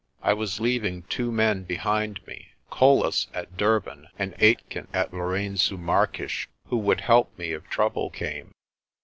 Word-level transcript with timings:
I 0.23 0.33
was 0.33 0.59
leaving 0.59 1.03
two 1.03 1.31
men 1.31 1.61
behind 1.63 2.25
me, 2.25 2.53
Colles 2.71 3.27
at 3.35 3.55
Durban 3.55 4.07
and 4.17 4.33
Aitken 4.41 4.87
at 4.93 5.13
Lourengo 5.13 5.77
Marques, 5.77 6.47
who 6.69 6.77
would 6.77 7.01
help 7.01 7.37
me 7.37 7.51
if 7.51 7.69
trouble 7.69 8.09
came. 8.09 8.51